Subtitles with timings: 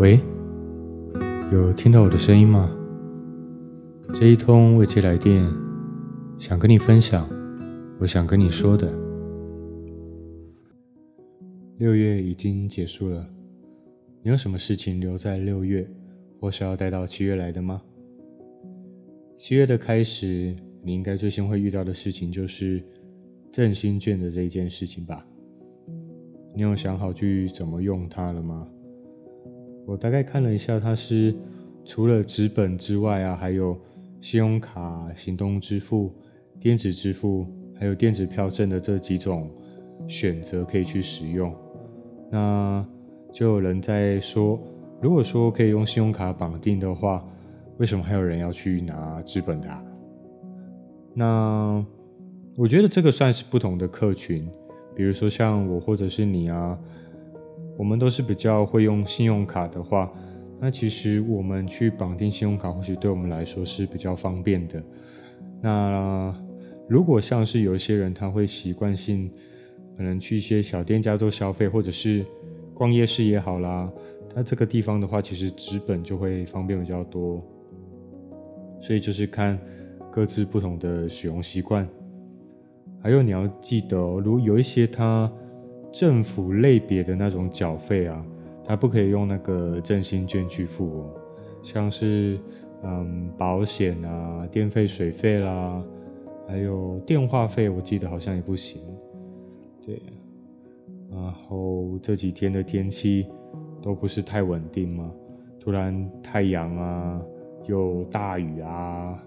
[0.00, 0.18] 喂，
[1.52, 2.74] 有听到我的声音吗？
[4.14, 5.46] 这一通未接来电，
[6.38, 7.28] 想跟你分享，
[8.00, 8.90] 我想跟你说的。
[11.76, 13.28] 六月已经结束了，
[14.22, 15.86] 你有什么事情留在六月，
[16.40, 17.82] 或是要带到七月来的吗？
[19.36, 22.82] 七月的开始，你应该最先会遇到的事情就是
[23.52, 25.26] 振兴券的这一件事情吧？
[26.56, 28.66] 你有想好去怎么用它了吗？
[29.86, 31.34] 我大概看了一下，它是
[31.84, 33.76] 除了纸本之外啊，还有
[34.20, 36.12] 信用卡、行动支付、
[36.60, 39.50] 电子支付，还有电子票证的这几种
[40.06, 41.52] 选择可以去使用。
[42.30, 42.86] 那
[43.32, 44.60] 就有人在说，
[45.00, 47.26] 如果说可以用信用卡绑定的话，
[47.78, 49.68] 为什么还有人要去拿纸本的？
[51.14, 51.84] 那
[52.56, 54.48] 我觉得这个算是不同的客群，
[54.94, 56.78] 比如说像我或者是你啊。
[57.80, 60.12] 我们都是比较会用信用卡的话，
[60.60, 64.82] 那其实我们去绑定信用卡，或许对我们来说是比较方便的。
[65.62, 66.34] 那
[66.86, 69.30] 如果像是有一些人，他会习惯性
[69.96, 72.22] 可能去一些小店家做消费，或者是
[72.74, 73.90] 逛夜市也好啦，
[74.34, 77.42] 那这个地方的话，其实纸本就会方便比较多。
[78.78, 79.58] 所以就是看
[80.12, 81.88] 各自不同的使用习惯。
[83.02, 85.32] 还有你要记得哦，如果有一些他。
[85.92, 88.24] 政府类别的那种缴费啊，
[88.64, 91.14] 它不可以用那个振兴券去付哦，
[91.62, 92.38] 像是
[92.82, 95.84] 嗯保险啊、电费、水费啦，
[96.46, 98.80] 还有电话费，我记得好像也不行。
[99.84, 100.00] 对，
[101.10, 103.26] 然后这几天的天气
[103.82, 105.10] 都不是太稳定嘛，
[105.58, 107.20] 突然太阳啊，
[107.66, 109.18] 又大雨啊，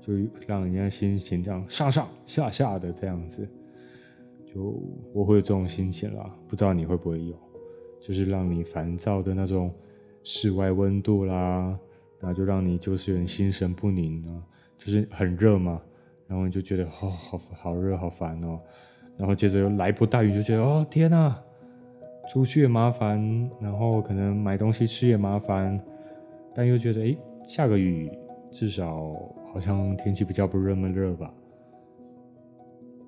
[0.00, 0.12] 就
[0.46, 3.48] 让人家心情这样上上下下的这样子。
[4.52, 4.78] 就
[5.14, 7.34] 我会有这种心情啦，不知道你会不会有，
[8.00, 9.72] 就是让你烦躁的那种
[10.22, 11.78] 室外温度啦，
[12.20, 14.42] 那就让你就是有点心神不宁啊，
[14.76, 15.80] 就是很热嘛，
[16.26, 18.60] 然后你就觉得哦好好热好烦哦，
[19.16, 21.34] 然后接着又来一波大雨，就觉得哦天呐，
[22.28, 25.80] 出去也麻烦，然后可能买东西吃也麻烦，
[26.54, 27.16] 但又觉得诶
[27.48, 28.10] 下个雨
[28.50, 29.14] 至少
[29.50, 31.32] 好像天气比较不那么热吧，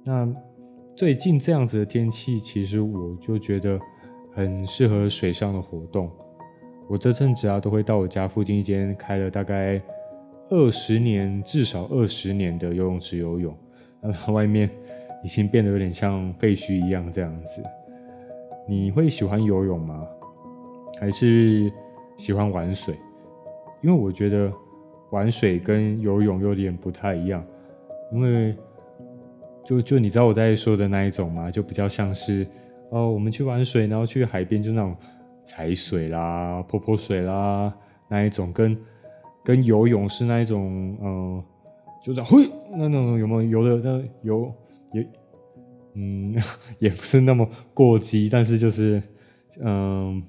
[0.05, 0.35] 那。
[0.97, 3.81] 最近这样子的天气，其实我就觉得
[4.33, 6.09] 很适合水上的活动。
[6.89, 9.83] 我这阵子啊，都会到我家附近一间开了大概
[10.51, 13.53] 二十年，至少二十年的游泳池游泳。
[14.01, 14.71] 那 它外面
[15.25, 17.61] 已经变得有点像废墟一样这样子。
[18.69, 20.07] 你会喜欢游泳吗？
[21.01, 21.73] 还是
[22.17, 22.95] 喜欢玩水？
[23.83, 24.53] 因为我觉得
[25.11, 27.45] 玩水跟游泳有点不太一样，
[28.13, 28.55] 因为。
[29.65, 31.51] 就就你知道我在说的那一种吗？
[31.51, 32.47] 就比较像是
[32.91, 34.95] 哦，我们去玩水，然后去海边，就那种
[35.43, 37.73] 踩水啦、泼泼水啦
[38.09, 38.77] 那一种，跟
[39.43, 41.43] 跟游泳是那一种，嗯、
[42.05, 44.55] 就这样，嘿，那种有没有游的那游
[44.93, 45.09] 也，
[45.95, 46.35] 嗯，
[46.79, 49.03] 也不是那么过激，但是就是
[49.61, 50.23] 嗯、呃，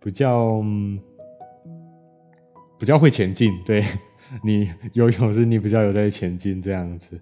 [0.00, 0.98] 比较、嗯、
[2.78, 3.52] 比较会前进。
[3.66, 3.82] 对，
[4.42, 7.20] 你游泳是你比较有在前进这样子，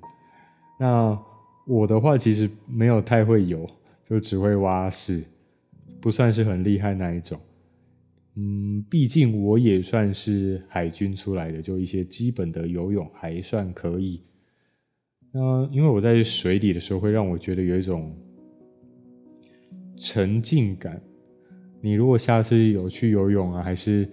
[0.78, 1.19] 那。
[1.66, 3.69] 我的话其实没有太会游，
[4.09, 5.22] 就只会蛙式，
[6.00, 7.38] 不算是很厉害那一种。
[8.34, 14.22] 嗯，毕竟我也算是海军出来的，就一些基本的游泳还算可以。
[15.32, 18.16] 那因为我在水底的时候，会让我觉得有一种
[19.97, 21.00] 沉浸感。
[21.81, 24.09] 你如果下次有去游泳啊，还是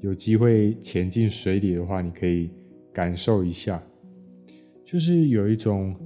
[0.00, 2.50] 有机会潜进水里的话，你可以
[2.92, 3.82] 感受一下，
[4.84, 5.96] 就是有一种。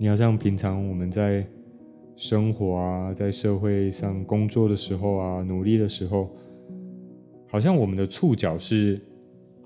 [0.00, 1.46] 你好像平常我们在
[2.16, 6.34] 生活啊，在社会上工作的时候啊，努力的时候，
[7.46, 8.98] 好像我们的触角是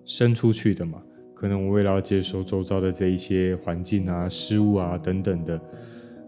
[0.04, 1.00] 伸出去的嘛。
[1.36, 5.60] 可能我为了要接受周遭的这一些环境啊、事物啊等等的，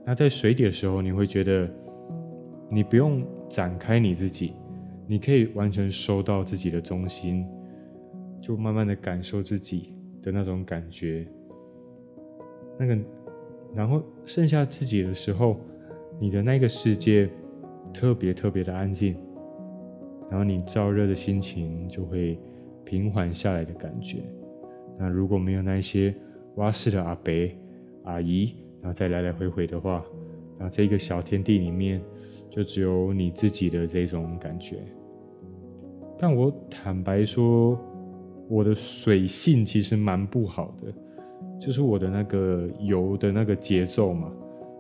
[0.04, 1.68] 那在水底的时候，你会觉得
[2.70, 4.52] 你不用展开你自己，
[5.08, 7.44] 你可以完全收到自己的中心，
[8.40, 11.26] 就慢慢的感受自己的那种感觉，
[12.78, 12.96] 那个。
[13.74, 15.58] 然后剩下自己的时候，
[16.18, 17.28] 你的那个世界
[17.92, 19.16] 特别特别的安静，
[20.30, 22.38] 然后你燥热的心情就会
[22.84, 24.22] 平缓下来的感觉。
[24.98, 26.14] 那如果没有那些
[26.56, 27.32] 蛙式的阿伯、
[28.04, 30.04] 阿姨，然后再来来回回的话，
[30.58, 32.00] 那这个小天地里面
[32.48, 34.78] 就只有你自己的这种感觉。
[36.18, 37.78] 但我坦白说，
[38.48, 40.90] 我的水性其实蛮不好的。
[41.58, 44.30] 就是我的那个游的那个节奏嘛，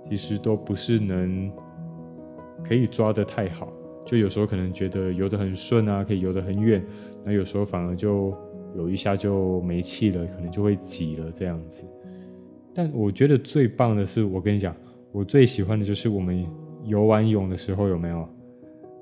[0.04, 1.50] 其实都不是能
[2.64, 3.72] 可以抓得太好，
[4.04, 6.84] 就有时候可能觉得游得很顺啊，可以游得很远，
[7.24, 8.34] 那有时候反而就
[8.76, 11.84] 有一下就没气了，可能就会挤了这样子。
[12.74, 14.76] 但我觉得最棒的是，我跟你讲，
[15.12, 16.46] 我最喜欢的就是我们
[16.84, 18.28] 游完泳的时候有没有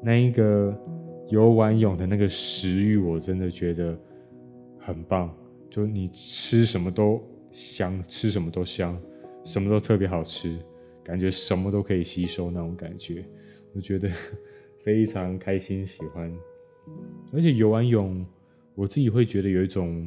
[0.01, 0.73] 那一个
[1.29, 3.99] 游完泳的那个食欲，我真的觉得
[4.79, 5.29] 很棒。
[5.69, 7.21] 就你吃什么都
[7.55, 9.01] 香，吃什么都香，
[9.45, 10.59] 什么都特别好吃，
[11.05, 13.25] 感觉什么都可以吸收那种感觉，
[13.73, 14.11] 我觉得。
[14.85, 16.31] 非常开心，喜欢，
[17.33, 18.23] 而且游完泳，
[18.75, 20.07] 我自己会觉得有一种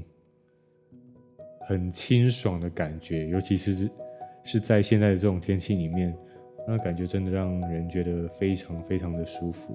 [1.61, 3.89] 很清爽的感觉，尤其是
[4.43, 6.15] 是在现在的这种天气里面，
[6.67, 9.73] 那感觉真的让人觉得非常非常的舒服。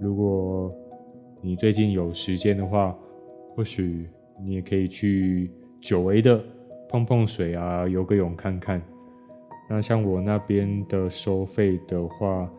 [0.00, 0.74] 如果
[1.40, 2.98] 你最近有时间的话，
[3.54, 4.08] 或许
[4.42, 5.48] 你也可以去
[5.80, 6.42] 久违的
[6.88, 8.80] 碰碰水啊，游个泳看看。
[9.68, 12.50] 那像我那边的收费的话，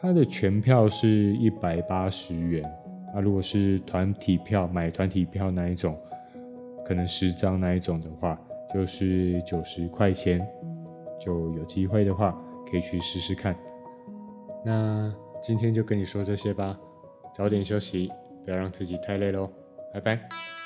[0.00, 2.62] 它的全票是一百八十元，
[3.14, 5.98] 那，如果是团体票，买团体票那一种，
[6.86, 8.38] 可能十张那一种的话，
[8.72, 10.46] 就是九十块钱，
[11.18, 12.38] 就有机会的话
[12.70, 13.56] 可以去试试看。
[14.64, 15.10] 那
[15.40, 16.78] 今天就跟你说这些吧，
[17.32, 18.12] 早点休息，
[18.44, 19.48] 不要让自己太累喽，
[19.94, 20.57] 拜拜。